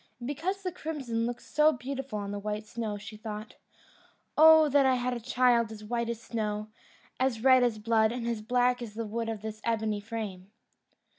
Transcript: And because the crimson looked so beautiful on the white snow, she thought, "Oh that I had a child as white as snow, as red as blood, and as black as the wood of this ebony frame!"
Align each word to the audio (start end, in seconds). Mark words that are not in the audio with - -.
And 0.17 0.25
because 0.27 0.63
the 0.63 0.71
crimson 0.71 1.27
looked 1.27 1.43
so 1.43 1.71
beautiful 1.71 2.17
on 2.17 2.31
the 2.31 2.39
white 2.39 2.65
snow, 2.65 2.97
she 2.97 3.17
thought, 3.17 3.53
"Oh 4.35 4.67
that 4.67 4.83
I 4.83 4.95
had 4.95 5.13
a 5.13 5.19
child 5.19 5.71
as 5.71 5.83
white 5.83 6.09
as 6.09 6.19
snow, 6.19 6.69
as 7.19 7.43
red 7.43 7.61
as 7.61 7.77
blood, 7.77 8.11
and 8.11 8.27
as 8.27 8.41
black 8.41 8.81
as 8.81 8.95
the 8.95 9.05
wood 9.05 9.29
of 9.29 9.43
this 9.43 9.61
ebony 9.63 9.99
frame!" 9.99 10.49